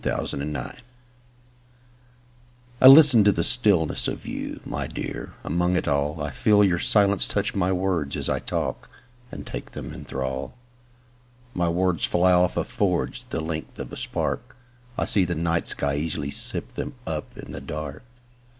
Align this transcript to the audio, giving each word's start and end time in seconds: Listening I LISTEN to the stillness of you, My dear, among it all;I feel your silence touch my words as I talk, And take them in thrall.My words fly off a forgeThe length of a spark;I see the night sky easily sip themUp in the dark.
Listening 0.03 0.55
I 0.57 0.79
LISTEN 2.87 3.23
to 3.23 3.31
the 3.31 3.43
stillness 3.43 4.07
of 4.07 4.25
you, 4.25 4.59
My 4.65 4.87
dear, 4.87 5.33
among 5.43 5.75
it 5.75 5.87
all;I 5.87 6.31
feel 6.31 6.63
your 6.63 6.79
silence 6.79 7.27
touch 7.27 7.53
my 7.53 7.71
words 7.71 8.15
as 8.15 8.27
I 8.27 8.39
talk, 8.39 8.89
And 9.31 9.45
take 9.45 9.73
them 9.73 9.93
in 9.93 10.05
thrall.My 10.05 11.69
words 11.69 12.03
fly 12.05 12.31
off 12.31 12.57
a 12.57 12.63
forgeThe 12.63 13.45
length 13.45 13.77
of 13.77 13.93
a 13.93 13.95
spark;I 13.95 15.05
see 15.05 15.23
the 15.23 15.35
night 15.35 15.67
sky 15.67 15.97
easily 15.97 16.31
sip 16.31 16.73
themUp 16.73 17.37
in 17.37 17.51
the 17.51 17.61
dark. 17.61 18.01